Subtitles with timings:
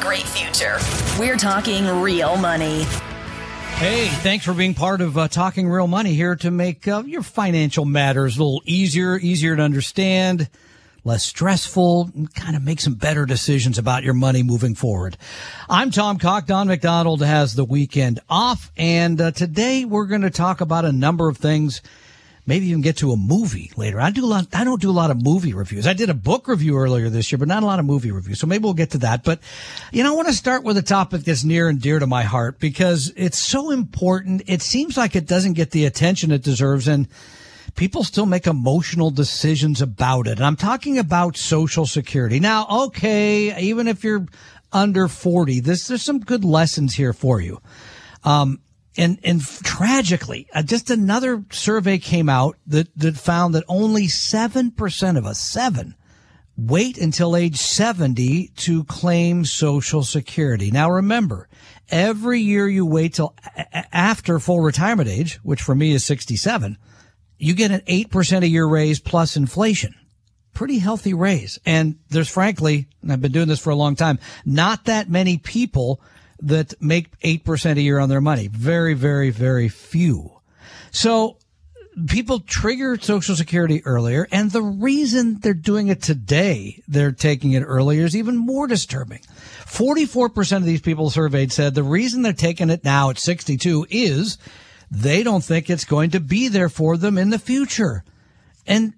[0.00, 0.78] Great future.
[1.18, 2.84] We're talking real money.
[3.80, 7.22] Hey, thanks for being part of uh, Talking Real Money here to make uh, your
[7.22, 10.50] financial matters a little easier, easier to understand,
[11.02, 15.16] less stressful, and kind of make some better decisions about your money moving forward.
[15.68, 16.46] I'm Tom Cock.
[16.46, 20.92] Don McDonald has the weekend off, and uh, today we're going to talk about a
[20.92, 21.80] number of things
[22.50, 24.00] maybe even get to a movie later.
[24.00, 25.86] I do a lot, I don't do a lot of movie reviews.
[25.86, 28.40] I did a book review earlier this year, but not a lot of movie reviews.
[28.40, 29.22] So maybe we'll get to that.
[29.22, 29.38] But,
[29.92, 32.24] you know, I want to start with a topic that's near and dear to my
[32.24, 34.42] heart because it's so important.
[34.48, 37.06] It seems like it doesn't get the attention it deserves and
[37.76, 40.38] people still make emotional decisions about it.
[40.38, 42.40] And I'm talking about social security.
[42.40, 44.26] Now, okay, even if you're
[44.72, 47.62] under 40, this, there's some good lessons here for you.
[48.24, 48.58] Um,
[49.00, 54.70] and and tragically, uh, just another survey came out that that found that only seven
[54.70, 55.94] percent of us, seven,
[56.56, 60.70] wait until age seventy to claim Social Security.
[60.70, 61.48] Now, remember,
[61.88, 66.76] every year you wait till a- after full retirement age, which for me is sixty-seven,
[67.38, 69.94] you get an eight percent a year raise plus inflation.
[70.52, 71.58] Pretty healthy raise.
[71.64, 75.38] And there's frankly, and I've been doing this for a long time, not that many
[75.38, 76.00] people
[76.42, 78.48] that make 8% a year on their money.
[78.48, 80.40] Very, very, very few.
[80.90, 81.36] So
[82.06, 84.26] people trigger social security earlier.
[84.30, 89.20] And the reason they're doing it today, they're taking it earlier is even more disturbing.
[89.66, 94.38] 44% of these people surveyed said the reason they're taking it now at 62 is
[94.90, 98.04] they don't think it's going to be there for them in the future.
[98.66, 98.94] And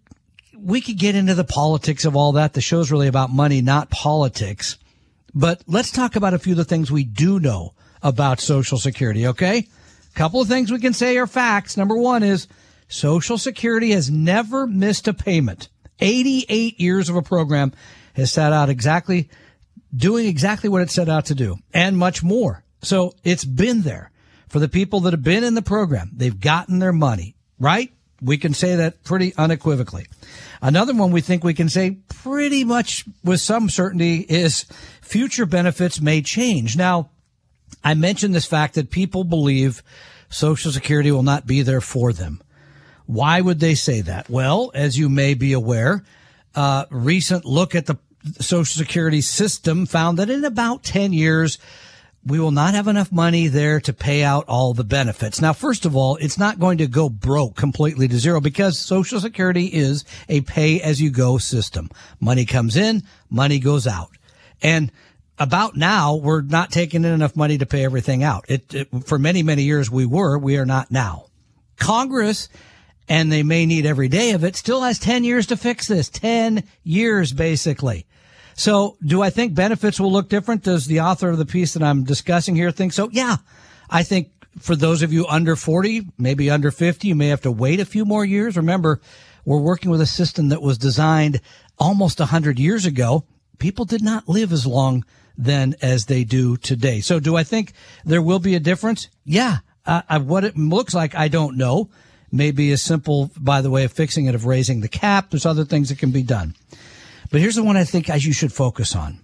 [0.57, 2.53] we could get into the politics of all that.
[2.53, 4.79] The show's really about money, not politics.
[5.35, 9.27] But let's talk about a few of the things we do know about Social Security,
[9.29, 9.59] okay?
[9.59, 11.77] A couple of things we can say are facts.
[11.77, 12.49] Number one is
[12.89, 15.69] Social Security has never missed a payment.
[16.01, 17.73] 88 years of a program
[18.15, 19.31] has set out exactly
[19.95, 22.65] doing exactly what it set out to do and much more.
[22.83, 24.11] So it's been there
[24.49, 26.11] for the people that have been in the program.
[26.15, 27.93] They've gotten their money, right?
[28.23, 30.07] We can say that pretty unequivocally.
[30.61, 34.65] Another one we think we can say pretty much with some certainty is
[35.01, 36.77] future benefits may change.
[36.77, 37.11] Now,
[37.83, 39.83] I mentioned this fact that people believe
[40.29, 42.43] Social Security will not be there for them.
[43.07, 44.31] Why would they say that?
[44.31, 46.05] Well, as you may be aware,
[46.55, 47.99] uh, recent look at the
[48.39, 51.59] Social Security system found that in about 10 years,
[52.25, 55.41] we will not have enough money there to pay out all the benefits.
[55.41, 59.21] Now, first of all, it's not going to go broke completely to zero because Social
[59.21, 61.91] Security is a pay as you go system.
[62.21, 64.11] Money comes in, money goes out.
[64.63, 64.93] And
[65.39, 68.45] about now, we're not taking in enough money to pay everything out.
[68.49, 71.27] It, it, for many, many years we were, we are not now.
[71.77, 72.49] Congress,
[73.09, 76.09] and they may need every day of it, still has 10 years to fix this.
[76.09, 78.07] 10 years, basically.
[78.55, 80.63] So do I think benefits will look different?
[80.63, 83.09] Does the author of the piece that I'm discussing here think so?
[83.11, 83.37] Yeah.
[83.91, 87.51] I think for those of you under 40, maybe under 50, you may have to
[87.51, 88.57] wait a few more years.
[88.57, 89.01] Remember,
[89.45, 91.41] we're working with a system that was designed
[91.79, 93.25] almost 100 years ago.
[93.59, 95.05] People did not live as long
[95.37, 97.01] then as they do today.
[97.01, 97.73] So do I think
[98.05, 99.09] there will be a difference?
[99.25, 99.59] Yeah.
[99.85, 101.91] Uh, what it looks like, I don't know.
[102.31, 105.31] Maybe as simple, by the way, of fixing it, of raising the cap.
[105.31, 106.55] There's other things that can be done.
[107.33, 109.19] But here's the one I think as you should focus on.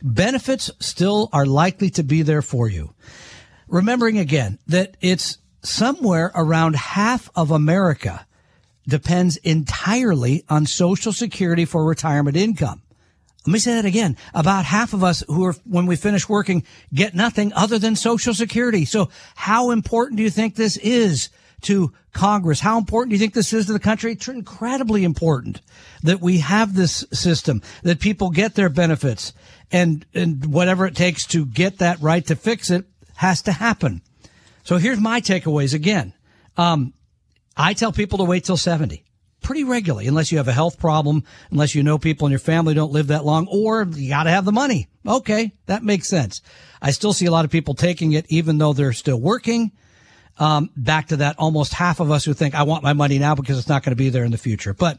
[0.00, 2.94] Benefits still are likely to be there for you.
[3.68, 8.24] Remembering again that it's somewhere around half of America
[8.88, 12.82] depends entirely on social security for retirement income.
[13.46, 14.16] Let me say that again.
[14.32, 16.62] About half of us who are, when we finish working,
[16.94, 18.84] get nothing other than social security.
[18.84, 21.30] So how important do you think this is
[21.62, 22.60] to Congress?
[22.60, 24.12] How important do you think this is to the country?
[24.12, 25.60] It's incredibly important
[26.02, 29.32] that we have this system, that people get their benefits
[29.70, 32.84] and, and whatever it takes to get that right to fix it
[33.16, 34.02] has to happen.
[34.64, 36.12] So here's my takeaways again.
[36.56, 36.94] Um,
[37.56, 39.04] I tell people to wait till 70
[39.42, 42.74] pretty regularly, unless you have a health problem, unless you know people in your family
[42.74, 44.88] don't live that long, or you got to have the money.
[45.06, 46.42] Okay, that makes sense.
[46.82, 49.72] I still see a lot of people taking it even though they're still working.
[50.40, 53.34] Um, back to that almost half of us who think I want my money now
[53.34, 54.72] because it's not going to be there in the future.
[54.72, 54.98] But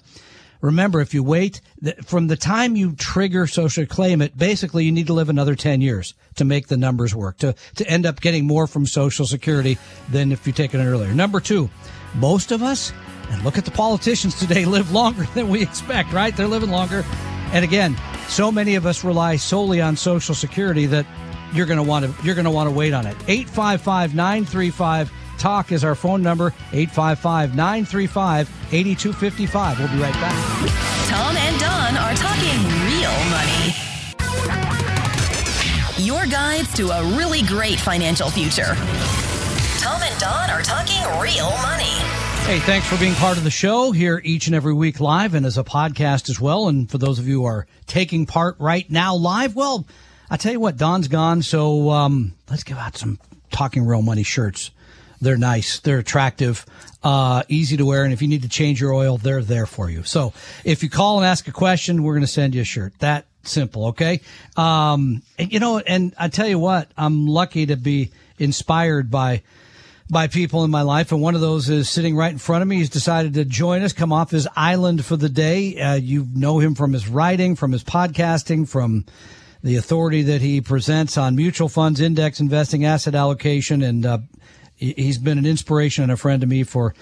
[0.61, 1.59] remember, if you wait
[2.05, 5.81] from the time you trigger social claim it, basically you need to live another 10
[5.81, 9.79] years to make the numbers work, to, to end up getting more from social security
[10.09, 11.11] than if you take it earlier.
[11.13, 11.69] Number two,
[12.15, 12.93] most of us,
[13.29, 16.37] and look at the politicians today, live longer than we expect, right?
[16.37, 17.03] They're living longer.
[17.51, 17.97] And again,
[18.27, 21.07] so many of us rely solely on social security that
[21.51, 23.17] you're going to want to, you're going to want to wait on it.
[23.27, 25.11] 855 935
[25.41, 29.79] Talk is our phone number, 855 935 8255.
[29.79, 30.69] We'll be right back.
[31.09, 33.73] Tom and Don are talking real money.
[35.97, 38.75] Your guides to a really great financial future.
[39.79, 41.97] Tom and Don are talking real money.
[42.45, 45.47] Hey, thanks for being part of the show here each and every week live and
[45.47, 46.67] as a podcast as well.
[46.67, 49.87] And for those of you who are taking part right now live, well,
[50.29, 51.41] I tell you what, Don's gone.
[51.41, 53.17] So, um, let's give out some
[53.49, 54.69] talking real money shirts.
[55.21, 55.79] They're nice.
[55.79, 56.65] They're attractive,
[57.03, 58.03] uh, easy to wear.
[58.03, 60.03] And if you need to change your oil, they're there for you.
[60.03, 60.33] So
[60.65, 62.97] if you call and ask a question, we're going to send you a shirt.
[62.99, 63.87] That simple.
[63.87, 64.21] Okay.
[64.57, 69.43] Um, and, you know, and I tell you what, I'm lucky to be inspired by,
[70.09, 71.11] by people in my life.
[71.11, 72.77] And one of those is sitting right in front of me.
[72.77, 75.79] He's decided to join us, come off his island for the day.
[75.79, 79.05] Uh, you know him from his writing, from his podcasting, from
[79.63, 84.17] the authority that he presents on mutual funds, index investing, asset allocation, and uh,
[84.81, 86.93] he's been an inspiration and a friend to me for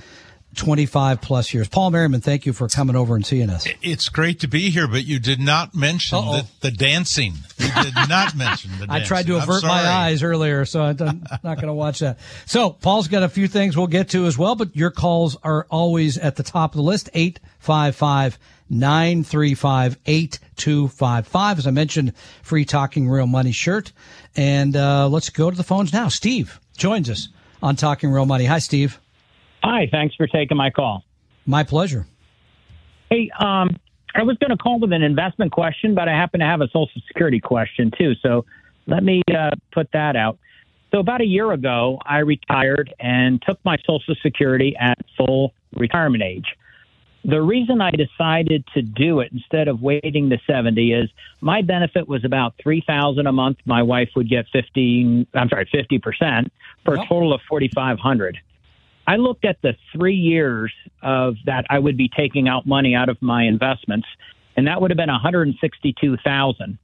[0.55, 1.67] 25 plus years.
[1.67, 3.67] Paul Merriman, thank you for coming over and seeing us.
[3.81, 7.33] It's great to be here, but you did not mention the, the, dancing.
[7.57, 8.89] You did not mention the dancing.
[8.89, 12.19] I tried to avert my eyes earlier, so I'm not going to watch that.
[12.45, 15.67] So Paul's got a few things we'll get to as well, but your calls are
[15.69, 17.09] always at the top of the list.
[17.13, 18.39] 855
[18.71, 21.59] 935 8255.
[21.59, 23.91] As I mentioned, free talking real money shirt.
[24.35, 26.07] And, uh, let's go to the phones now.
[26.07, 27.29] Steve joins us
[27.61, 28.45] on Talking Real Money.
[28.45, 28.99] Hi, Steve.
[29.63, 31.03] Hi, thanks for taking my call.
[31.45, 32.07] My pleasure.
[33.09, 33.77] Hey, um,
[34.15, 36.67] I was going to call with an investment question, but I happen to have a
[36.67, 38.13] Social Security question too.
[38.21, 38.45] So
[38.87, 40.37] let me uh, put that out.
[40.91, 46.23] So about a year ago, I retired and took my Social Security at full retirement
[46.23, 46.45] age.
[47.25, 51.09] The reason I decided to do it instead of waiting to 70 is
[51.41, 53.57] my benefit was about 3000 a month.
[53.65, 56.49] My wife would get 15, I'm sorry, 50%
[56.85, 57.05] for yep.
[57.05, 58.39] a total of 4500
[59.09, 60.71] I looked at the three years
[61.01, 64.07] of that I would be taking out money out of my investments,
[64.55, 66.77] and that would have been 162,000.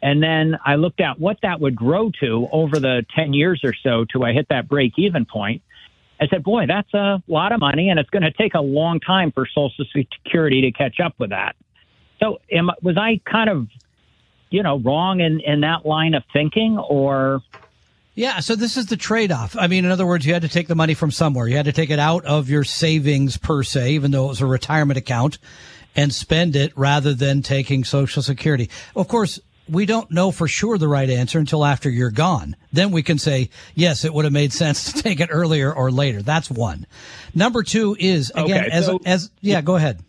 [0.00, 3.74] And then I looked at what that would grow to over the 10 years or
[3.82, 5.62] so till I hit that break even point.
[6.20, 9.00] I said, boy, that's a lot of money, and it's going to take a long
[9.00, 11.56] time for Social Security to catch up with that.
[12.20, 13.68] So, am, was I kind of,
[14.50, 17.42] you know, wrong in, in that line of thinking, or?
[18.14, 19.56] Yeah, so this is the trade off.
[19.58, 21.46] I mean, in other words, you had to take the money from somewhere.
[21.48, 24.40] You had to take it out of your savings per se, even though it was
[24.40, 25.38] a retirement account,
[25.94, 28.70] and spend it rather than taking Social Security.
[28.94, 32.56] Of course, we don't know for sure the right answer until after you're gone.
[32.72, 35.90] Then we can say, yes, it would have made sense to take it earlier or
[35.90, 36.22] later.
[36.22, 36.86] That's one.
[37.34, 40.02] Number two is again, okay, as, so, as, yeah, go ahead.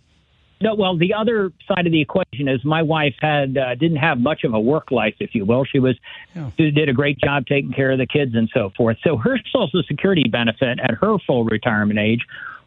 [0.59, 4.19] No, well, the other side of the equation is my wife had uh, didn't have
[4.19, 5.65] much of a work life, if you will.
[5.65, 5.95] She was
[6.35, 6.49] yeah.
[6.57, 8.97] she did a great job taking care of the kids and so forth.
[9.03, 12.21] So her Social Security benefit at her full retirement age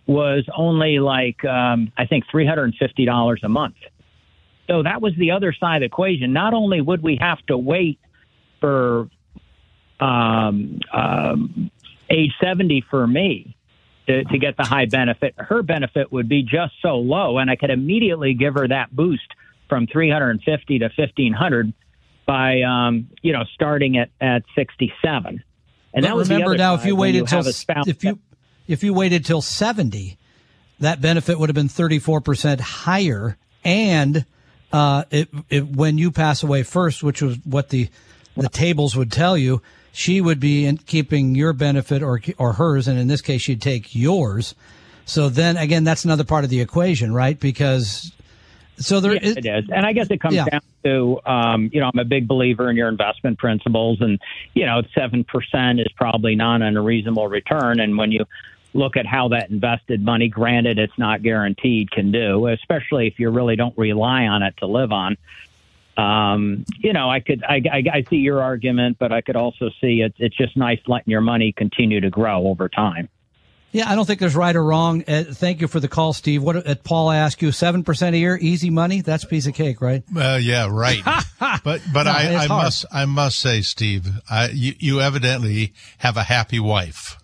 [0.07, 3.75] was only like um, I think three hundred and fifty dollars a month.
[4.71, 6.33] So that was the other side of the equation.
[6.33, 7.99] Not only would we have to wait
[8.61, 9.09] for
[9.99, 11.73] um, um,
[12.09, 13.57] age 70 for me
[14.07, 17.57] to, to get the high benefit, her benefit would be just so low, and I
[17.57, 19.27] could immediately give her that boost
[19.69, 21.73] from 350 to 1500
[22.27, 25.43] by um, you know starting at at 67.
[25.93, 28.21] And that was remember now if you waited till if you
[28.69, 30.17] if you waited till 70,
[30.79, 34.25] that benefit would have been 34 percent higher, and
[34.73, 37.89] uh, it, it, when you pass away first, which was what the
[38.37, 39.61] the tables would tell you,
[39.93, 43.63] she would be in keeping your benefit or or hers, and in this case, she'd
[43.63, 44.55] take yours.
[45.05, 47.39] So then again, that's another part of the equation, right?
[47.39, 48.13] Because
[48.77, 50.47] so there yes, is, it is, and I guess it comes yeah.
[50.47, 54.19] down to um, you know I'm a big believer in your investment principles, and
[54.55, 58.25] you know seven percent is probably not an unreasonable return, and when you
[58.73, 63.31] look at how that invested money, granted it's not guaranteed, can do, especially if you
[63.31, 65.17] really don't rely on it to live on.
[65.97, 69.71] Um, you know, I could, I, I, I see your argument, but I could also
[69.81, 73.09] see it, it's just nice letting your money continue to grow over time.
[73.73, 75.05] Yeah, I don't think there's right or wrong.
[75.07, 76.43] Uh, thank you for the call, Steve.
[76.43, 77.53] What uh, Paul asked you?
[77.53, 79.01] Seven percent a year, easy money.
[79.01, 80.03] That's a piece of cake, right?
[80.15, 81.01] Uh, yeah, right.
[81.41, 86.17] but but no, I, I must I must say, Steve, I, you you evidently have
[86.17, 87.20] a happy wife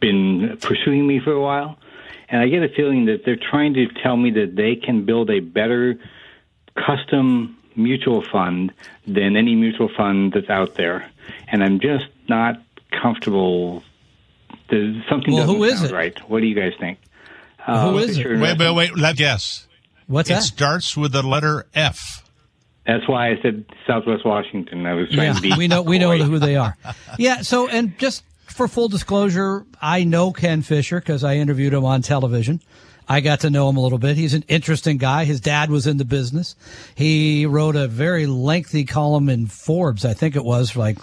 [0.00, 1.78] been pursuing me for a while,
[2.28, 5.30] and I get a feeling that they're trying to tell me that they can build
[5.30, 5.98] a better
[6.76, 8.72] custom mutual fund
[9.06, 11.10] than any mutual fund that's out there,
[11.48, 12.60] and I'm just not
[13.02, 13.82] comfortable.
[14.70, 15.94] There's something Well, doesn't who is sound it?
[15.94, 16.30] right.
[16.30, 16.98] What do you guys think?
[17.66, 18.22] Who Uh, is it?
[18.22, 18.96] Fisher Wait, wait, Investment- wait.
[18.98, 19.66] Let guess.
[20.06, 20.42] What's It that?
[20.42, 22.22] starts with the letter F.
[22.86, 24.84] That's why I said Southwest Washington.
[24.84, 25.52] I was trying Yeah, to be.
[25.56, 26.76] we know we know who they are.
[27.18, 27.40] Yeah.
[27.40, 32.02] So, and just for full disclosure, I know Ken Fisher because I interviewed him on
[32.02, 32.60] television.
[33.08, 34.16] I got to know him a little bit.
[34.16, 35.24] He's an interesting guy.
[35.24, 36.56] His dad was in the business.
[36.94, 40.98] He wrote a very lengthy column in Forbes, I think it was, for like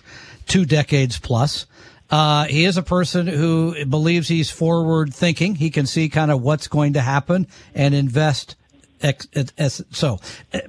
[0.47, 1.67] two decades plus.
[2.09, 5.55] Uh, he is a person who believes he's forward thinking.
[5.55, 8.55] He can see kind of what's going to happen and invest
[9.03, 9.27] Ex,
[9.57, 10.19] as, so,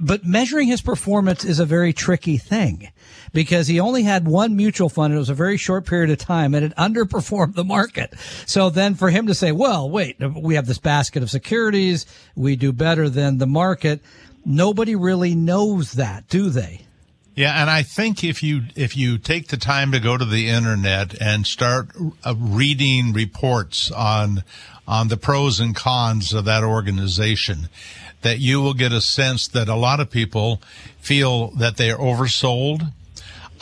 [0.01, 2.91] but measuring his performance is a very tricky thing
[3.33, 5.15] because he only had one mutual fund.
[5.15, 8.15] It was a very short period of time and it underperformed the market.
[8.47, 12.07] So then for him to say, well, wait, we have this basket of securities.
[12.37, 14.01] We do better than the market.
[14.45, 16.83] Nobody really knows that, do they?
[17.35, 20.49] Yeah, and I think if you if you take the time to go to the
[20.49, 21.89] internet and start
[22.25, 24.45] uh, reading reports on
[24.87, 27.71] on the pros and cons of that organization,
[28.21, 30.61] that you will get a sense that a lot of people
[30.99, 32.93] feel that they are oversold.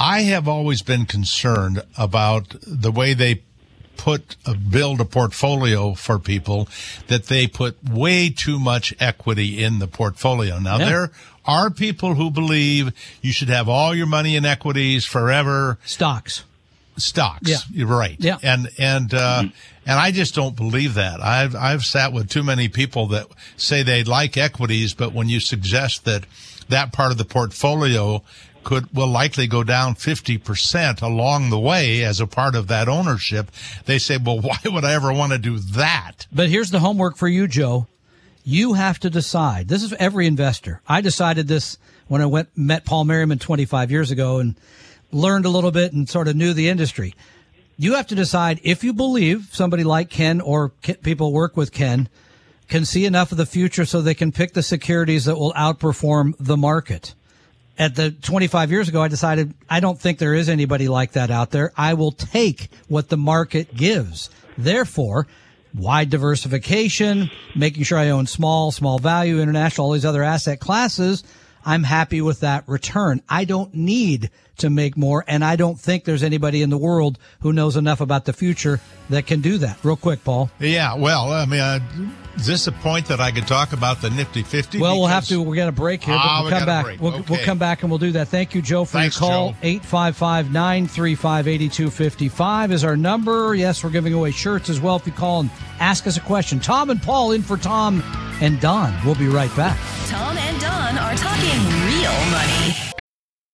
[0.00, 3.42] I have always been concerned about the way they
[3.96, 6.68] put uh, build a portfolio for people
[7.08, 10.58] that they put way too much equity in the portfolio.
[10.58, 10.84] Now Yeah.
[10.86, 11.10] there
[11.44, 16.44] are people who believe you should have all your money in equities forever Stocks.
[16.96, 17.48] stocks.
[17.50, 17.58] Yeah.
[17.70, 18.16] You're right.
[18.18, 18.38] Yeah.
[18.42, 19.42] And and uh,
[19.84, 21.20] and I just don't believe that.
[21.22, 23.26] I've I've sat with too many people that
[23.58, 26.24] say they like equities, but when you suggest that
[26.70, 28.22] that part of the portfolio
[28.64, 33.50] could will likely go down 50% along the way as a part of that ownership,
[33.86, 37.16] they say, "Well, why would I ever want to do that?" But here's the homework
[37.16, 37.86] for you, Joe.
[38.44, 39.68] You have to decide.
[39.68, 40.80] This is every investor.
[40.88, 41.76] I decided this
[42.08, 44.56] when I went met Paul Merriman 25 years ago and
[45.12, 47.14] learned a little bit and sort of knew the industry.
[47.76, 52.08] You have to decide if you believe somebody like Ken or people work with Ken
[52.68, 56.34] can see enough of the future so they can pick the securities that will outperform
[56.38, 57.14] the market.
[57.80, 61.30] At the 25 years ago, I decided I don't think there is anybody like that
[61.30, 61.72] out there.
[61.78, 64.28] I will take what the market gives.
[64.58, 65.26] Therefore,
[65.74, 71.24] wide diversification, making sure I own small, small value, international, all these other asset classes.
[71.64, 73.22] I'm happy with that return.
[73.30, 74.28] I don't need
[74.60, 75.24] to make more.
[75.26, 78.80] And I don't think there's anybody in the world who knows enough about the future
[79.10, 79.78] that can do that.
[79.82, 80.50] Real quick, Paul.
[80.60, 81.80] Yeah, well, I mean, uh,
[82.36, 84.78] is this a point that I could talk about the Nifty 50?
[84.78, 85.42] Well, we'll have to.
[85.42, 87.00] We got a break here, but Ah, we'll we come back.
[87.00, 88.28] We'll, we'll come back and we'll do that.
[88.28, 89.50] Thank you, Joe, for Thanks, your call.
[89.50, 89.56] Joe.
[89.62, 93.54] 855 935 8255 is our number.
[93.54, 95.50] Yes, we're giving away shirts as well if you call and
[95.80, 96.60] ask us a question.
[96.60, 98.02] Tom and Paul in for Tom
[98.40, 98.94] and Don.
[99.04, 99.76] We'll be right back.
[100.06, 102.90] Tom and Don are talking real money.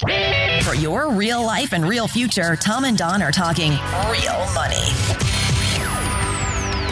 [0.00, 4.82] For your real life and real future, Tom and Don are talking real money.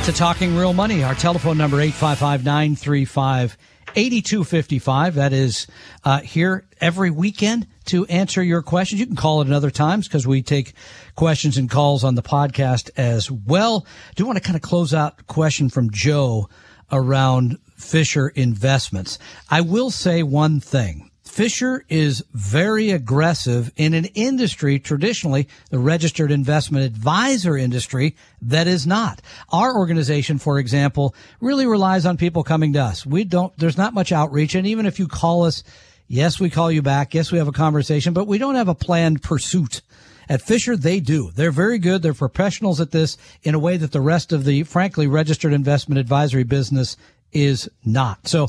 [0.05, 3.59] To Talking Real Money, our telephone number 855 935
[3.97, 5.17] 8255.
[5.17, 5.67] That is
[6.05, 9.01] uh, here every weekend to answer your questions.
[9.01, 10.75] You can call it other times because we take
[11.17, 13.85] questions and calls on the podcast as well.
[14.15, 16.49] do want to kind of close out question from Joe
[16.93, 19.19] around Fisher investments.
[19.51, 21.11] I will say one thing.
[21.33, 28.87] Fisher is very aggressive in an industry, traditionally the registered investment advisor industry, that is
[28.87, 29.23] not.
[29.51, 33.07] Our organization, for example, really relies on people coming to us.
[33.07, 34.55] We don't, there's not much outreach.
[34.55, 35.65] And even if you call us,
[36.07, 37.15] yes, we call you back.
[37.15, 39.81] Yes, we have a conversation, but we don't have a planned pursuit.
[40.29, 41.31] At Fisher, they do.
[41.31, 42.03] They're very good.
[42.03, 45.99] They're professionals at this in a way that the rest of the, frankly, registered investment
[45.99, 46.99] advisory business
[47.33, 48.29] is not.
[48.29, 48.49] So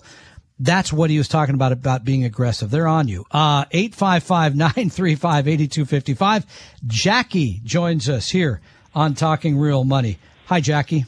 [0.60, 2.70] that's what he was talking about, about being aggressive.
[2.70, 3.26] They're on you.
[3.32, 6.46] Uh, 855-935-8255.
[6.88, 8.62] Jackie joins us here
[8.94, 10.20] on Talking Real Money.
[10.46, 11.06] Hi, Jackie.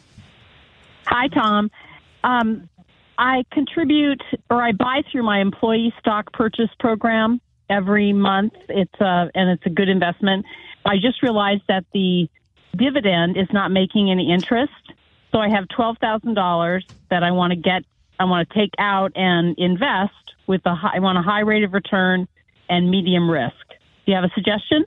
[1.06, 1.70] Hi, Tom.
[2.24, 2.68] Um,
[3.18, 8.54] I contribute or I buy through my employee stock purchase program every month.
[8.70, 10.46] It's a, uh, and it's a good investment.
[10.86, 12.30] I just realized that the
[12.76, 14.74] dividend is not making any interest.
[15.32, 17.84] So I have $12,000 that I want to get
[18.20, 20.14] I want to take out and invest
[20.48, 22.28] with a high, I want a high rate of return
[22.70, 23.56] and medium risk.
[24.06, 24.86] Do you have a suggestion?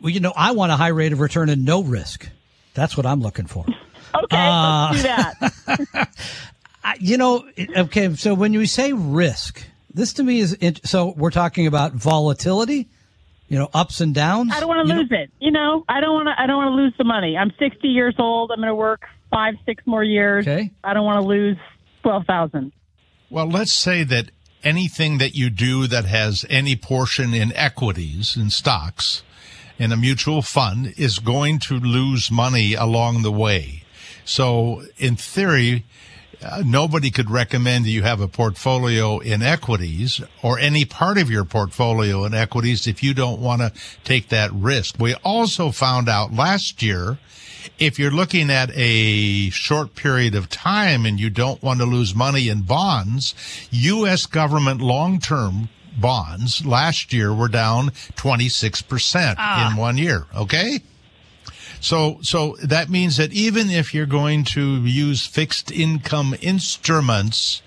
[0.00, 2.28] Well, you know, I want a high rate of return and no risk.
[2.74, 3.64] That's what I'm looking for.
[4.14, 6.10] okay, uh, let's do that.
[7.00, 11.66] you know, okay, so when you say risk, this to me is so we're talking
[11.66, 12.88] about volatility,
[13.48, 14.52] you know, ups and downs.
[14.52, 15.18] I don't want to lose know?
[15.18, 15.30] it.
[15.40, 16.40] You know, I don't want to.
[16.40, 17.36] I don't want to lose the money.
[17.36, 18.50] I'm 60 years old.
[18.50, 20.46] I'm going to work five, six more years.
[20.46, 20.70] Okay.
[20.82, 21.56] I don't want to lose
[22.04, 22.72] twelve thousand.
[23.30, 24.30] Well, let's say that
[24.62, 29.22] anything that you do that has any portion in equities in stocks
[29.78, 33.82] in a mutual fund is going to lose money along the way.
[34.24, 35.84] So, in theory,
[36.42, 41.30] uh, nobody could recommend that you have a portfolio in equities or any part of
[41.30, 43.72] your portfolio in equities if you don't want to
[44.04, 44.96] take that risk.
[44.98, 47.18] We also found out last year
[47.78, 52.14] if you're looking at a short period of time and you don't want to lose
[52.14, 53.34] money in bonds,
[53.70, 54.26] U.S.
[54.26, 59.70] government long-term bonds last year were down 26% ah.
[59.70, 60.26] in one year.
[60.34, 60.80] Okay.
[61.80, 67.62] So, so that means that even if you're going to use fixed income instruments,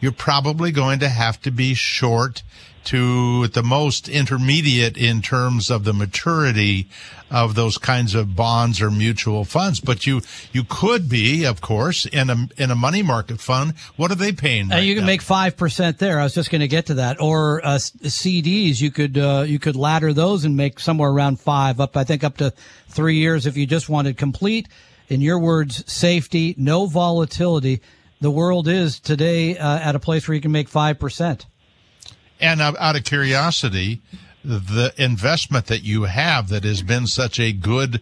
[0.00, 2.42] you're probably going to have to be short
[2.84, 6.88] to the most intermediate in terms of the maturity
[7.30, 9.80] of those kinds of bonds or mutual funds.
[9.80, 13.74] But you you could be, of course, in a in a money market fund.
[13.96, 14.68] What are they paying?
[14.68, 15.08] Right you can now?
[15.08, 16.18] make five percent there.
[16.18, 17.20] I was just going to get to that.
[17.20, 21.80] Or uh, CDs, you could uh, you could ladder those and make somewhere around five
[21.80, 21.96] up.
[21.96, 22.52] I think up to
[22.88, 24.68] three years if you just wanted complete.
[25.08, 27.80] In your words, safety, no volatility.
[28.20, 31.46] The world is today uh, at a place where you can make five percent.
[32.40, 34.00] And out of curiosity,
[34.44, 38.00] the investment that you have that has been such a good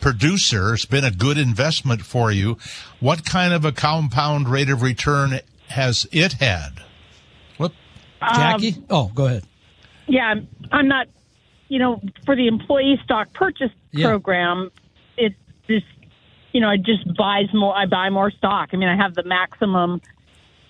[0.00, 2.56] producer, it's been a good investment for you.
[3.00, 6.82] What kind of a compound rate of return has it had?
[7.58, 7.72] What,
[8.20, 8.74] Jackie?
[8.74, 9.44] Um, oh, go ahead.
[10.06, 10.34] Yeah,
[10.72, 11.08] I'm not.
[11.68, 14.06] You know, for the employee stock purchase yeah.
[14.06, 14.70] program,
[15.16, 15.34] it
[15.66, 15.86] just
[16.52, 17.74] you know, I just buys more.
[17.76, 18.70] I buy more stock.
[18.72, 20.00] I mean, I have the maximum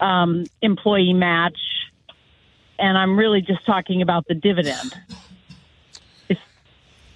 [0.00, 1.58] um, employee match
[2.78, 4.94] and I'm really just talking about the dividend.
[6.28, 6.40] It's,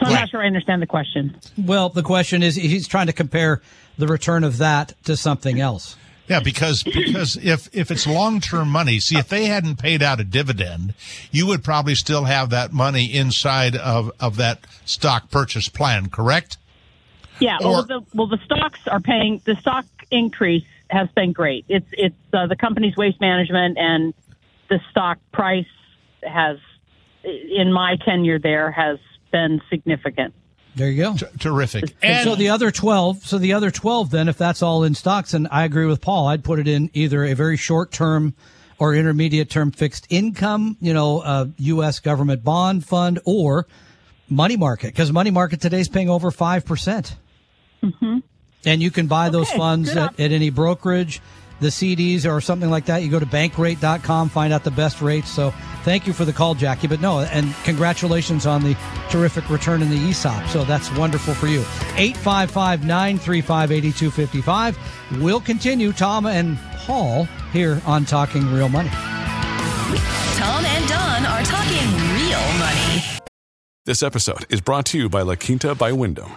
[0.01, 0.21] I'm right.
[0.21, 1.39] not sure I understand the question.
[1.57, 3.63] Well, the question is he's trying to compare
[3.97, 5.97] the return of that to something else.
[6.29, 10.21] Yeah, because because if if it's long term money, see if they hadn't paid out
[10.21, 10.93] a dividend,
[11.31, 16.59] you would probably still have that money inside of of that stock purchase plan, correct?
[17.41, 17.57] Yeah.
[17.63, 21.65] Or, well, the well the stocks are paying the stock increase has been great.
[21.69, 24.13] It's it's uh, the company's waste management and
[24.69, 25.67] the stock price
[26.23, 26.59] has,
[27.25, 28.99] in my tenure there, has
[29.33, 30.35] been significant.
[30.75, 31.15] There you go.
[31.15, 31.97] T- terrific.
[32.03, 35.35] And so the other 12, so the other 12 then, if that's all in stocks,
[35.35, 38.35] and I agree with Paul, I'd put it in either a very short term
[38.79, 41.99] or intermediate term fixed income, you know, uh, U.S.
[41.99, 43.67] government bond fund or
[44.29, 46.65] money market, because money market today is paying over 5%.
[46.65, 47.17] percent
[47.83, 48.19] mm-hmm.
[48.65, 51.21] And you can buy those funds at, at any brokerage
[51.61, 55.31] the CDs or something like that, you go to bankrate.com, find out the best rates.
[55.31, 56.87] So thank you for the call, Jackie.
[56.87, 58.77] But no, and congratulations on the
[59.11, 60.47] terrific return in the ESOP.
[60.49, 61.61] So that's wonderful for you.
[61.97, 64.79] 855 935 8255.
[65.21, 68.91] We'll continue, Tom and Paul, here on Talking Real Money.
[70.39, 73.05] Tom and Don are talking real money.
[73.85, 76.37] This episode is brought to you by La Quinta by Wyndham.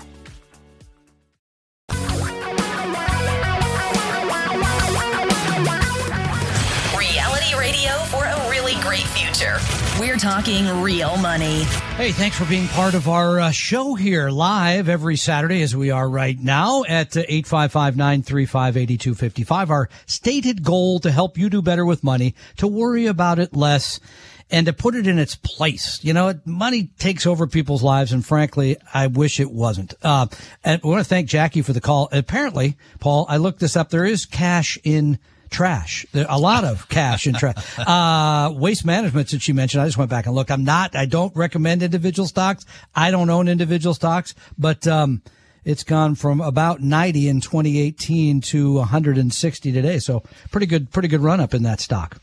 [10.21, 11.63] talking real money.
[11.97, 15.89] Hey, thanks for being part of our uh, show here live every Saturday as we
[15.89, 19.69] are right now at uh, 855-935-8255.
[19.71, 23.99] Our stated goal to help you do better with money, to worry about it less
[24.51, 25.99] and to put it in its place.
[26.03, 29.95] You know, money takes over people's lives, and frankly, I wish it wasn't.
[30.03, 30.27] Uh,
[30.63, 32.09] and I want to thank Jackie for the call.
[32.11, 33.89] Apparently, Paul, I looked this up.
[33.89, 35.17] There is cash in
[35.51, 36.05] trash.
[36.11, 37.55] There, a lot of cash and trash.
[37.91, 40.49] Uh, waste management, that she mentioned, I just went back and looked.
[40.49, 42.65] I'm not, I don't recommend individual stocks.
[42.95, 45.21] I don't own individual stocks, but, um,
[45.63, 49.99] it's gone from about 90 in 2018 to 160 today.
[49.99, 52.19] So pretty good, pretty good run up in that stock.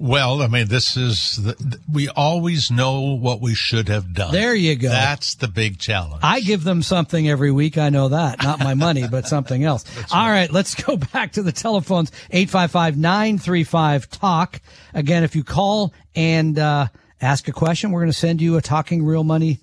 [0.00, 4.30] Well, I mean, this is the, we always know what we should have done.
[4.32, 4.88] There you go.
[4.88, 6.20] That's the big challenge.
[6.22, 7.76] I give them something every week.
[7.78, 8.40] I know that.
[8.40, 9.84] Not my money, but something else.
[10.12, 10.52] All right.
[10.52, 12.12] let's go back to the telephones.
[12.32, 14.60] 855-935-TALK.
[14.94, 16.86] Again, if you call and uh,
[17.20, 19.58] ask a question, we're going to send you a Talking Real Money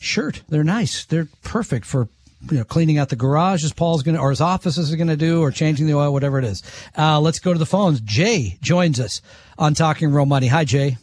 [0.00, 0.42] shirt.
[0.48, 1.06] They're nice.
[1.06, 2.08] They're perfect for
[2.50, 5.08] you know, cleaning out the garage as Paul's going to, or his office is going
[5.08, 6.62] to do, or changing the oil, whatever it is.
[6.96, 8.00] Uh, let's go to the phones.
[8.00, 9.20] Jay joins us
[9.58, 10.46] on Talking Real Money.
[10.46, 10.96] Hi, Jay.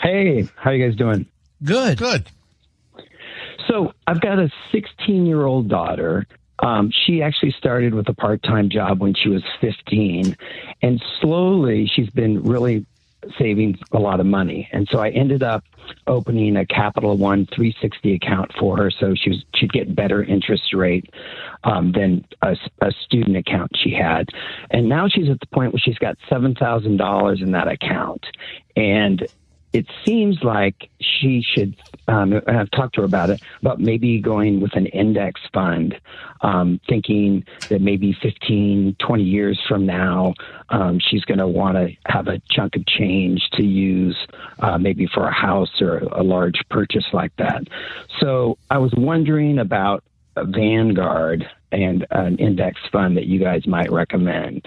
[0.00, 1.26] Hey, how you guys doing?
[1.62, 1.98] Good.
[1.98, 2.26] Good.
[3.68, 6.26] So I've got a 16 year old daughter.
[6.58, 10.36] Um, she actually started with a part time job when she was 15,
[10.82, 12.84] and slowly she's been really
[13.38, 14.68] saving a lot of money.
[14.72, 15.64] And so I ended up
[16.06, 20.72] opening a Capital One 360 account for her, so she was she'd get better interest
[20.72, 21.12] rate
[21.64, 24.28] um, than a, a student account she had.
[24.70, 28.24] And now she's at the point where she's got seven thousand dollars in that account,
[28.76, 29.26] and
[29.72, 31.76] it seems like she should,
[32.08, 35.98] um, I've talked to her about it, about maybe going with an index fund,
[36.40, 40.34] um, thinking that maybe 15, 20 years from now,
[40.70, 44.16] um, she's going to want to have a chunk of change to use
[44.58, 47.62] uh, maybe for a house or a large purchase like that.
[48.18, 50.02] So I was wondering about
[50.36, 54.66] Vanguard and an index fund that you guys might recommend.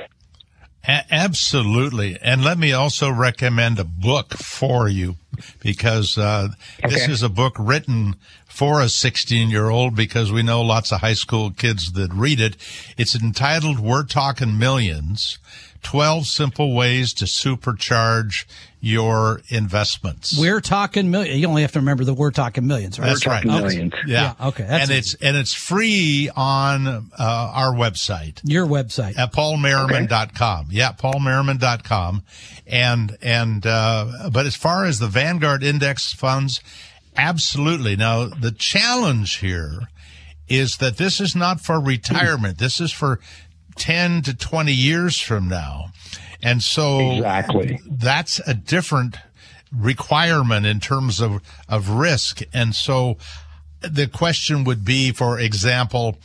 [0.85, 2.17] A- absolutely.
[2.21, 5.15] And let me also recommend a book for you
[5.59, 6.93] because uh, okay.
[6.93, 8.15] this is a book written
[8.45, 12.39] for a 16 year old because we know lots of high school kids that read
[12.39, 12.57] it.
[12.97, 15.37] It's entitled We're Talking Millions
[15.83, 18.45] 12 Simple Ways to Supercharge
[18.79, 20.37] Your Investments.
[20.37, 21.39] We're talking millions.
[21.39, 23.07] You only have to remember that we're talking millions, right?
[23.07, 23.45] That's right.
[23.45, 23.93] Millions.
[24.07, 24.33] Yeah.
[24.39, 24.47] yeah.
[24.47, 24.65] Okay.
[24.67, 28.39] and it's, and it's free on uh, our website.
[28.43, 29.17] Your website.
[29.17, 30.67] At paulmerriman.com.
[30.67, 30.75] Okay.
[30.75, 30.93] Yeah.
[30.93, 32.23] paulmerriman.com.
[32.65, 36.61] And, and, uh, but as far as the Vanguard index funds,
[37.15, 37.95] absolutely.
[37.95, 39.89] Now, the challenge here
[40.47, 42.57] is that this is not for retirement.
[42.57, 43.19] This is for
[43.75, 45.91] 10 to 20 years from now.
[46.41, 47.79] And so exactly.
[47.89, 49.17] that's a different
[49.75, 52.41] requirement in terms of, of risk.
[52.53, 53.17] And so
[53.81, 56.17] the question would be, for example,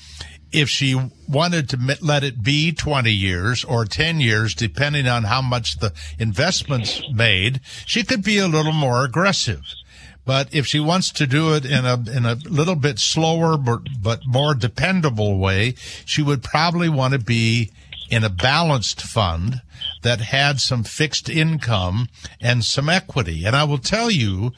[0.50, 5.42] if she wanted to let it be 20 years or 10 years, depending on how
[5.42, 9.62] much the investments made, she could be a little more aggressive.
[10.28, 13.80] But if she wants to do it in a in a little bit slower but
[14.02, 17.70] but more dependable way, she would probably want to be
[18.10, 19.62] in a balanced fund
[20.02, 22.08] that had some fixed income
[22.42, 23.46] and some equity.
[23.46, 24.52] And I will tell you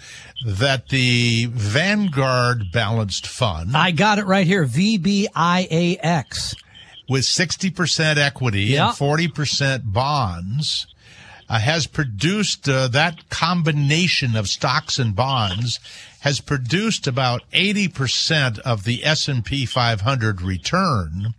[0.44, 6.56] that the Vanguard balanced fund I got it right here, VBIAX
[7.08, 8.88] with 60% equity Yeah.
[8.88, 10.88] and 40% bonds
[11.58, 15.80] has produced uh, that combination of stocks and bonds
[16.20, 21.34] has produced about 80% of the S&P 500 return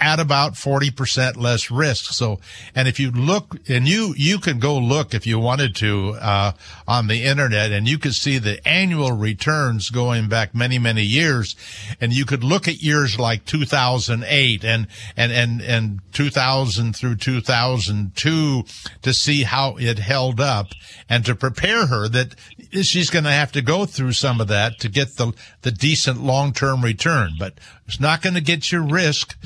[0.00, 2.12] at about 40% less risk.
[2.12, 2.38] So,
[2.74, 6.52] and if you look, and you, you can go look if you wanted to, uh,
[6.86, 11.56] on the internet and you could see the annual returns going back many, many years.
[12.00, 18.64] And you could look at years like 2008 and, and, and, and 2000 through 2002
[19.02, 20.68] to see how it held up
[21.08, 22.34] and to prepare her that
[22.82, 25.32] she's going to have to go through some of that to get the,
[25.62, 27.54] the decent long-term return, but
[27.86, 29.36] it's not going to get your risk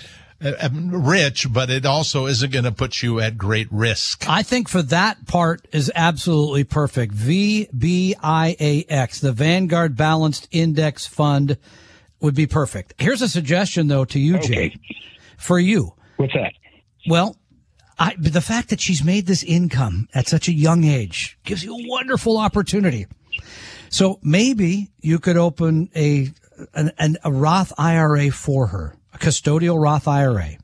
[0.42, 4.28] Uh, um, rich, but it also isn't going to put you at great risk.
[4.28, 7.14] I think for that part is absolutely perfect.
[7.14, 11.58] VBIAX, the Vanguard Balanced Index Fund
[12.20, 12.94] would be perfect.
[12.98, 14.66] Here's a suggestion though to you, Jay.
[14.66, 14.80] Okay.
[15.36, 15.94] For you.
[16.16, 16.52] What's that?
[17.08, 17.36] Well,
[17.98, 21.74] I, the fact that she's made this income at such a young age gives you
[21.74, 23.06] a wonderful opportunity.
[23.90, 26.30] So maybe you could open a
[26.74, 30.56] an, an, a Roth IRA for her, a custodial Roth IRA,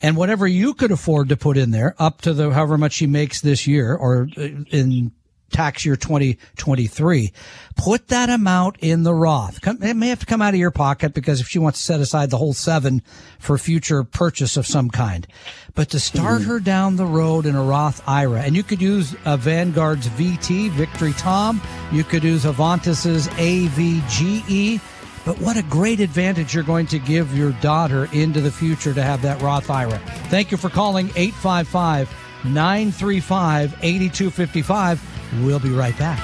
[0.00, 3.06] and whatever you could afford to put in there, up to the however much she
[3.06, 5.12] makes this year or uh, in
[5.50, 7.32] tax year 2023,
[7.76, 9.58] put that amount in the Roth.
[9.82, 12.00] It may have to come out of your pocket because if she wants to set
[12.00, 13.02] aside the whole seven
[13.38, 15.26] for future purchase of some kind,
[15.74, 19.16] but to start her down the road in a Roth IRA, and you could use
[19.24, 21.60] a Vanguard's VT, Victory Tom.
[21.92, 24.80] You could use Avantis's AVGE.
[25.28, 29.02] But what a great advantage you're going to give your daughter into the future to
[29.02, 29.98] have that Roth IRA.
[30.30, 32.10] Thank you for calling 855
[32.46, 35.44] 935 8255.
[35.44, 36.18] We'll be right back.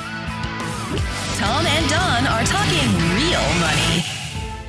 [1.36, 4.24] Tom and Don are talking real money.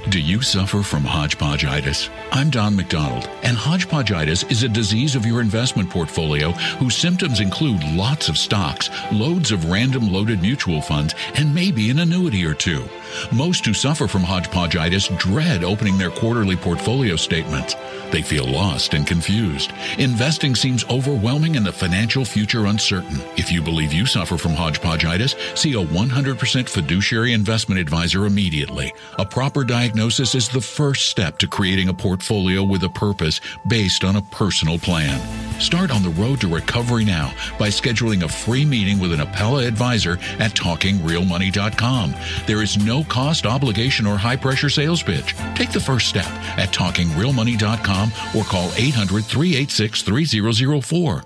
[0.10, 2.10] Do you suffer from hodgepodgeitis?
[2.32, 7.84] I'm Don McDonald, and hodgepodgeitis is a disease of your investment portfolio whose symptoms include
[7.96, 12.88] lots of stocks, loads of random loaded mutual funds, and maybe an annuity or two.
[13.32, 17.76] Most who suffer from hodgepodgeitis dread opening their quarterly portfolio statements.
[18.12, 19.72] They feel lost and confused.
[19.98, 23.22] Investing seems overwhelming and the financial future uncertain.
[23.38, 28.94] If you believe you suffer from hodgepodgeitis, see a 100% fiduciary investment advisor immediately.
[29.18, 34.04] A proper diagnosis is the first step to creating a portfolio with a purpose based
[34.04, 35.20] on a personal plan.
[35.60, 39.66] Start on the road to recovery now by scheduling a free meeting with an Apella
[39.66, 42.14] advisor at talkingrealmoney.com.
[42.46, 45.36] There is no cost, obligation, or high pressure sales pitch.
[45.56, 51.24] Take the first step at talkingrealmoney.com or call 800 386 3004.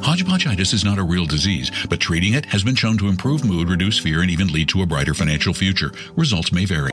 [0.00, 3.68] Hodgepodgeitis is not a real disease, but treating it has been shown to improve mood,
[3.68, 5.90] reduce fear, and even lead to a brighter financial future.
[6.16, 6.90] Results may vary.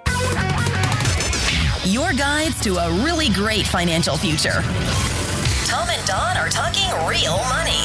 [1.86, 4.64] Your guides to a really great financial future.
[5.68, 7.84] Tom and Don are talking real money.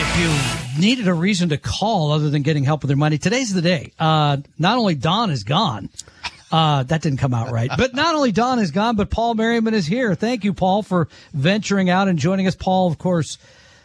[0.00, 3.52] If you needed a reason to call other than getting help with their money, today's
[3.52, 3.92] the day.
[3.98, 5.88] Uh, not only Don is gone,
[6.50, 9.74] uh, that didn't come out right, but not only Don is gone, but Paul Merriman
[9.74, 10.14] is here.
[10.14, 12.54] Thank you, Paul, for venturing out and joining us.
[12.54, 13.38] Paul, of course,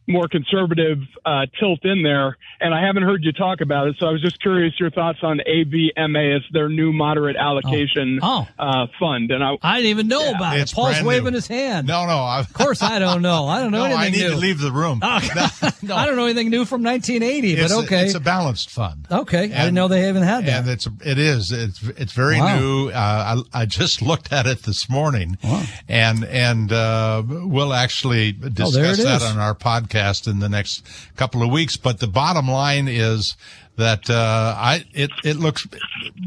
[0.08, 2.36] more conservative uh, tilt in there.
[2.60, 5.18] And I haven't heard you talk about it, so I was just curious your thoughts
[5.22, 8.46] on AVMA as their new moderate allocation Oh.
[8.58, 9.30] Uh, fund.
[9.30, 10.36] And I, I didn't even know Yeah.
[10.36, 10.72] about it.
[10.72, 11.36] Paul's waving new.
[11.36, 11.86] his hand.
[11.86, 12.18] No, no.
[12.18, 13.46] I, Of course, I don't know.
[13.46, 14.30] I don't know no, anything I need new.
[14.30, 15.00] to leave the room.
[15.82, 18.04] No, I don't know anything new from 1980, It's but a- okay.
[18.06, 19.06] it's a balanced fund.
[19.10, 20.60] okay, I didn't know they even had that.
[20.62, 22.58] And it's it is it's it's very Wow.
[22.58, 22.88] new.
[22.90, 25.62] Uh, I, I just looked at it this morning, wow.
[25.88, 29.30] and and uh, we'll actually Oh, discuss it that is.
[29.30, 29.94] on our podcast
[30.26, 31.76] in the next couple of weeks.
[31.76, 33.36] But the bottom line is
[33.76, 35.66] that uh, I it it looks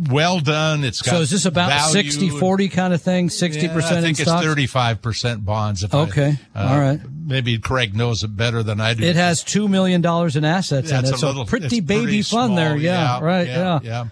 [0.10, 0.84] well done.
[0.84, 1.94] It's got so is this about value.
[1.94, 3.30] 60 40 kind of thing?
[3.30, 4.46] 60% Yeah, I in think it's stocks?
[4.46, 5.84] thirty five percent bonds.
[5.84, 6.38] If Okay.
[6.56, 7.00] I, uh, All right.
[7.26, 9.04] Maybe Craig knows it better than I do.
[9.04, 11.16] It has $2 million in assets Yeah, in it's it.
[11.16, 12.56] a So little- pretty it's baby pretty fun small.
[12.56, 12.76] there.
[12.76, 13.46] Yeah, right.
[13.48, 14.06] yeah, Yeah.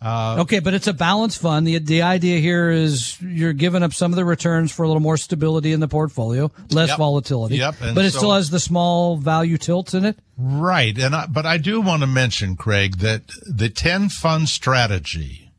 [0.00, 1.66] Uh, okay, but it's a balanced fund.
[1.66, 5.00] The the idea here is you're giving up some of the returns for a little
[5.00, 6.98] more stability in the portfolio, less Yep.
[6.98, 7.56] volatility.
[7.56, 10.18] Yep, But it so- still has the small value tilts in it.
[10.36, 15.50] Right, and I, but I do want to mention, Craig, that the ten fund strategy,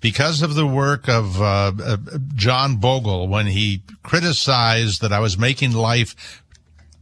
[0.00, 1.96] because of the work of uh, uh,
[2.34, 6.42] John Bogle when he criticized that I was making life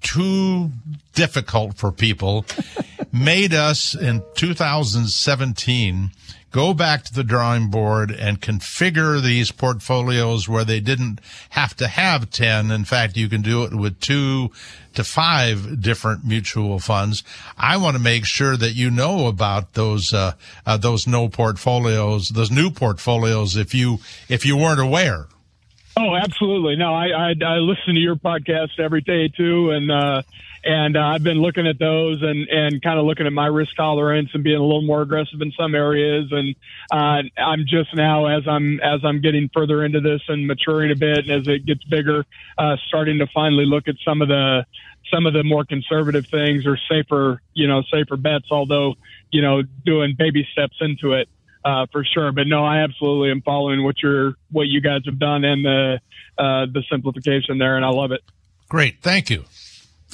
[0.03, 0.73] too
[1.15, 2.45] difficult for people,
[3.13, 6.11] made us in 2017
[6.51, 11.89] go back to the drawing board and configure these portfolios where they didn't have to
[11.89, 12.71] have 10.
[12.71, 14.51] In fact, you can do it with two
[14.95, 17.23] to five different mutual funds.
[17.57, 20.33] I want to make sure that you know about those, uh,
[20.67, 25.27] uh, those no portfolios, those new portfolios if you, if you weren't aware.
[25.99, 26.77] Oh, absolutely.
[26.77, 30.23] No, I, I I listen to your podcast every day too, and uh,
[30.65, 33.75] and uh, I've been looking at those and and kind of looking at my risk
[33.77, 36.29] tolerance and being a little more aggressive in some areas.
[36.31, 36.55] And
[36.91, 40.97] uh, I'm just now as I'm as I'm getting further into this and maturing a
[40.97, 42.25] bit, and as it gets bigger,
[42.57, 44.65] uh, starting to finally look at some of the
[45.13, 48.47] some of the more conservative things or safer you know safer bets.
[48.51, 48.95] Although
[49.31, 51.29] you know doing baby steps into it
[51.65, 52.33] uh, for sure.
[52.33, 56.01] But no, I absolutely am following what you're what you guys have done and the
[56.39, 58.23] uh, the simplification there, and I love it.
[58.69, 59.45] Great, thank you.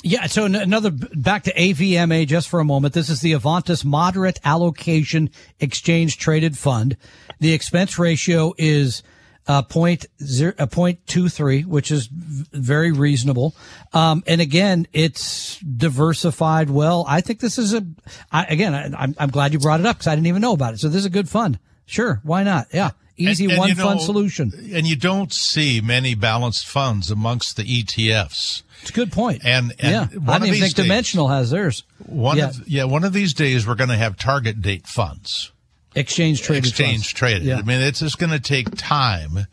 [0.05, 0.27] Yeah.
[0.27, 2.93] So another back to AVMA just for a moment.
[2.93, 6.99] This is the Avantis Moderate Allocation Exchange Traded Fund.
[7.41, 9.03] The expense ratio is
[9.47, 13.55] uh, point zero, uh, point two three, which is very reasonable.
[13.95, 17.07] Um, and again, it's diversified well.
[17.09, 17.87] I think this is a.
[18.31, 20.53] I, again, I, I'm I'm glad you brought it up because I didn't even know
[20.53, 20.81] about it.
[20.81, 21.59] So this is a good fund.
[21.87, 22.67] Sure, why not?
[22.75, 24.53] Yeah, easy And- and one you fund know, solution.
[24.73, 28.63] And you don't see many balanced funds amongst the ETFs.
[28.83, 29.43] It's a good point.
[29.45, 31.85] And, and yeah, I didn't even think days- Dimensional has theirs.
[32.07, 32.49] One Yeah.
[32.49, 35.53] of yeah, one of these days we're going to have target date funds,
[35.95, 36.67] Exchange traded.
[36.67, 37.13] exchange funds.
[37.13, 37.43] traded.
[37.45, 37.59] Yeah.
[37.59, 39.47] I mean, it's just going to take time.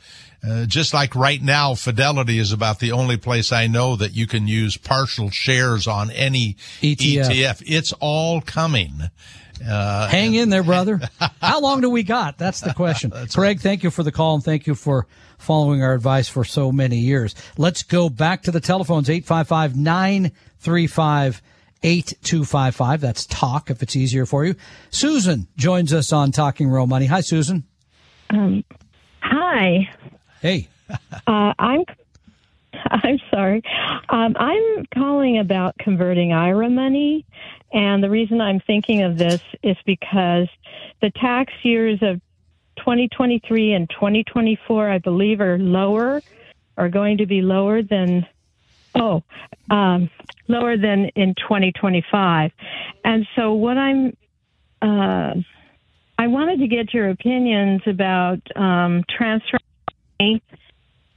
[0.43, 4.25] Uh, just like right now, Fidelity is about the only place I know that you
[4.25, 7.29] can use partial shares on any ETF.
[7.29, 7.63] ETF.
[7.67, 9.03] It's all coming.
[9.67, 10.99] Uh, Hang in there, brother.
[11.41, 12.37] How long do we got?
[12.37, 13.11] That's the question.
[13.33, 16.71] Craig, thank you for the call and thank you for following our advice for so
[16.71, 17.35] many years.
[17.57, 21.41] Let's go back to the telephones 855 935
[21.83, 23.01] 8255.
[23.01, 24.55] That's talk if it's easier for you.
[24.89, 27.07] Susan joins us on Talking Real Money.
[27.07, 27.63] Hi, Susan.
[28.29, 28.63] Um,
[29.21, 29.89] hi.
[30.41, 30.67] Hey.
[31.27, 31.83] Uh, I'm.
[32.73, 33.61] I'm sorry.
[34.09, 37.25] Um, I'm calling about converting IRA money,
[37.73, 40.47] and the reason I'm thinking of this is because
[41.01, 42.21] the tax years of
[42.77, 46.21] 2023 and 2024, I believe, are lower,
[46.77, 48.25] are going to be lower than
[48.95, 49.23] oh,
[49.69, 50.09] um,
[50.47, 52.51] lower than in 2025.
[53.05, 54.17] And so, what I'm
[54.81, 55.35] uh,
[56.17, 60.41] I wanted to get your opinions about um, transferring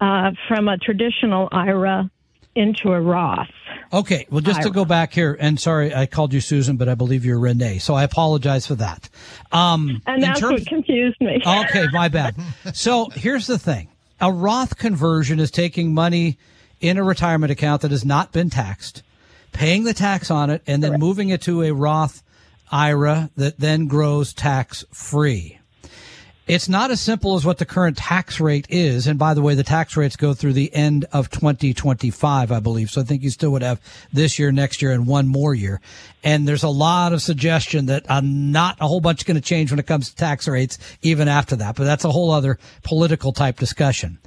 [0.01, 2.11] uh, from a traditional IRA
[2.55, 3.49] into a Roth.
[3.93, 6.95] Okay, well, just to go back here, and sorry, I called you Susan, but I
[6.95, 9.09] believe you're Renee, so I apologize for that.
[9.53, 11.41] Um, And that's terms- what confused me.
[11.47, 12.35] Okay, my bad.
[12.73, 13.89] So here's the thing.
[14.21, 16.39] A Roth conversion is taking money
[16.81, 19.03] in a retirement account that has not been taxed,
[19.53, 22.23] paying the tax on it, and then moving it to a Roth
[22.73, 25.59] IRA that then grows tax free.
[26.47, 29.07] It's not as simple as what the current tax rate is.
[29.07, 32.91] And by the way, the tax rates go through the end of 2025, I believe.
[32.91, 33.81] So I think you still would have
[34.13, 35.81] this year, next year, and one more year.
[36.23, 39.71] And there's a lot of suggestion that uh, not a whole bunch going to change
[39.71, 41.77] when it comes to tax rates even after that.
[41.77, 44.19] But that's a whole other political type discussion.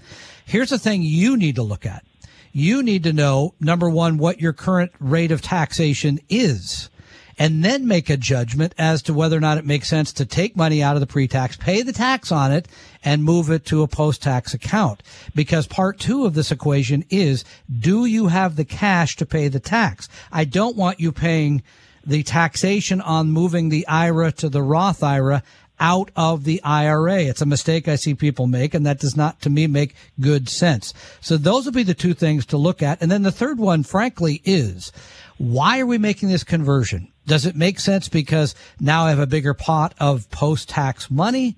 [0.45, 2.03] Here's the thing you need to look at.
[2.51, 6.89] You need to know, number one, what your current rate of taxation is
[7.37, 10.55] and then make a judgment as to whether or not it makes sense to take
[10.55, 12.67] money out of the pre-tax, pay the tax on it,
[13.03, 15.03] and move it to a post-tax account.
[15.35, 17.45] Because part two of this equation is,
[17.79, 20.09] do you have the cash to pay the tax?
[20.31, 21.63] I don't want you paying
[22.05, 25.43] the taxation on moving the IRA to the Roth IRA
[25.79, 27.19] out of the IRA.
[27.19, 30.49] It's a mistake I see people make, and that does not, to me, make good
[30.49, 30.93] sense.
[31.21, 33.01] So those would be the two things to look at.
[33.01, 34.91] And then the third one, frankly, is
[35.37, 37.11] why are we making this conversion?
[37.27, 41.57] Does it make sense because now I have a bigger pot of post-tax money?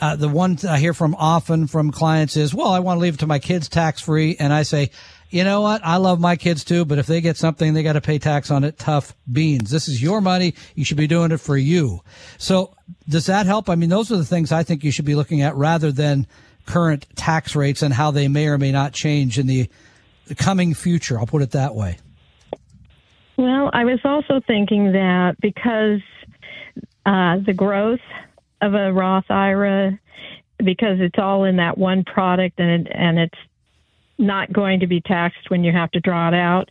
[0.00, 3.14] Uh, the one I hear from often from clients is, well, I want to leave
[3.14, 4.36] it to my kids tax free.
[4.38, 4.90] And I say,
[5.30, 5.80] you know what?
[5.82, 8.50] I love my kids too, but if they get something, they got to pay tax
[8.50, 8.78] on it.
[8.78, 9.70] Tough beans.
[9.70, 10.54] This is your money.
[10.74, 12.02] You should be doing it for you.
[12.36, 12.74] So
[13.08, 13.70] does that help?
[13.70, 16.26] I mean, those are the things I think you should be looking at rather than
[16.66, 19.70] current tax rates and how they may or may not change in the
[20.36, 21.18] coming future.
[21.18, 21.98] I'll put it that way.
[23.36, 26.00] Well, I was also thinking that because
[27.04, 28.00] uh, the growth
[28.62, 29.98] of a Roth IRA
[30.58, 33.38] because it's all in that one product and and it's
[34.18, 36.70] not going to be taxed when you have to draw it out.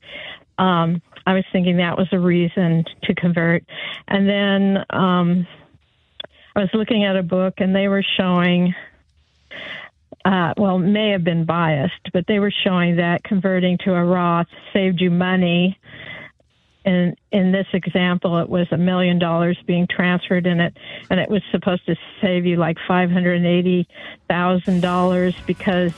[0.57, 3.63] Um, I was thinking that was a reason to convert.
[4.07, 5.47] And then um,
[6.55, 8.73] I was looking at a book and they were showing,
[10.23, 14.47] uh, well, may have been biased, but they were showing that converting to a Roth
[14.73, 15.77] saved you money.
[16.85, 20.77] And in this example, it was a million dollars being transferred in it,
[21.09, 23.87] and it was supposed to save you like five hundred and eighty
[24.29, 25.91] thousand dollars because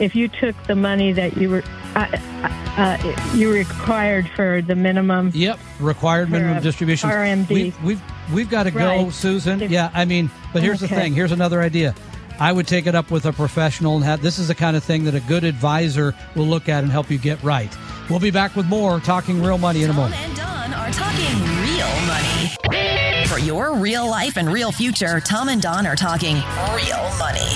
[0.00, 1.62] if you took the money that you were
[1.94, 2.08] uh,
[2.42, 5.30] uh, uh you required for the minimum.
[5.32, 7.08] Yep, required minimum distribution.
[7.08, 7.48] RMD.
[7.48, 9.12] We, we've we've got to go, Right.
[9.12, 9.60] Susan.
[9.60, 11.14] Yeah, I mean, but here's the thing.
[11.14, 11.94] Here's another idea.
[12.38, 14.84] I would take it up with a professional and have this is the kind of
[14.84, 17.74] thing that a good advisor will look at and help you get right.
[18.10, 20.14] We'll be back with more talking real money in a moment.
[20.14, 23.26] Tom and Don are talking real money.
[23.26, 26.34] For your real life and real future, Tom and Don are talking
[26.74, 27.48] real money.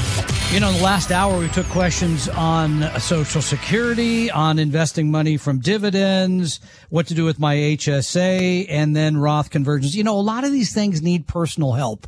[0.52, 5.36] You know, in the last hour, we took questions on Social Security, on investing money
[5.36, 9.96] from dividends, what to do with my HSA, and then Roth conversions.
[9.96, 12.06] You know, a lot of these things need personal help.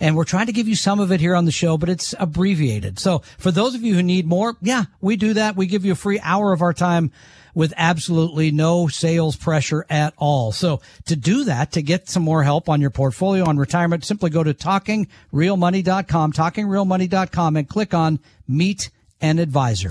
[0.00, 2.14] And we're trying to give you some of it here on the show, but it's
[2.18, 2.98] abbreviated.
[2.98, 5.56] So for those of you who need more, yeah, we do that.
[5.56, 7.12] We give you a free hour of our time
[7.54, 10.52] with absolutely no sales pressure at all.
[10.52, 14.30] So to do that, to get some more help on your portfolio on retirement, simply
[14.30, 18.90] go to talkingrealmoney.com, talkingrealmoney.com and click on meet
[19.20, 19.90] an advisor.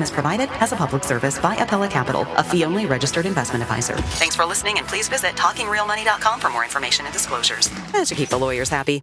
[0.00, 3.96] is provided as a public service by Apella Capital, a fee-only registered investment advisor.
[3.96, 7.68] Thanks for listening, and please visit talkingrealmoney.com for more information and disclosures.
[7.92, 9.00] And to keep the lawyers happy.